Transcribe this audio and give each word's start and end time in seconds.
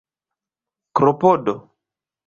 klopodo 0.95 1.55